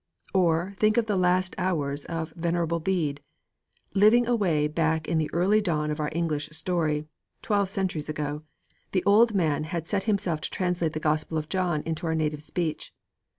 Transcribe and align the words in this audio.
Or 0.33 0.73
think 0.77 0.97
of 0.97 1.05
the 1.05 1.15
last 1.15 1.53
hours 1.59 2.05
of 2.05 2.31
Venerable 2.35 2.79
Bede. 2.79 3.21
Living 3.93 4.25
away 4.27 4.67
back 4.67 5.07
in 5.07 5.19
the 5.19 5.29
early 5.31 5.61
dawn 5.61 5.91
of 5.91 5.99
our 5.99 6.09
English 6.11 6.49
story 6.53 7.05
twelve 7.43 7.69
centuries 7.69 8.09
ago 8.09 8.41
the 8.93 9.03
old 9.05 9.35
man 9.35 9.65
had 9.65 9.87
set 9.87 10.05
himself 10.05 10.41
to 10.41 10.49
translate 10.49 10.93
the 10.93 10.99
Gospel 10.99 11.37
of 11.37 11.49
John 11.49 11.83
into 11.85 12.07
our 12.07 12.15
native 12.15 12.41
speech. 12.41 12.95